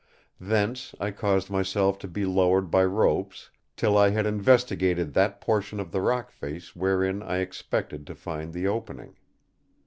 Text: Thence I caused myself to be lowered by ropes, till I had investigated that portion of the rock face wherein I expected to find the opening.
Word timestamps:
Thence 0.39 0.95
I 0.99 1.11
caused 1.11 1.51
myself 1.51 1.99
to 1.99 2.07
be 2.07 2.25
lowered 2.25 2.71
by 2.71 2.83
ropes, 2.85 3.51
till 3.75 3.95
I 3.99 4.09
had 4.09 4.25
investigated 4.25 5.13
that 5.13 5.39
portion 5.39 5.79
of 5.79 5.91
the 5.91 6.01
rock 6.01 6.31
face 6.31 6.75
wherein 6.75 7.21
I 7.21 7.37
expected 7.37 8.07
to 8.07 8.15
find 8.15 8.51
the 8.51 8.65
opening. 8.67 9.15